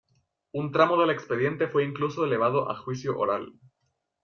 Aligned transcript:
Un 0.51 0.71
tramo 0.71 0.97
del 0.99 1.11
expediente 1.11 1.67
fue 1.67 1.83
incluso 1.85 2.25
elevado 2.25 2.71
a 2.71 2.75
juicio 2.75 3.15
oral. 3.19 3.53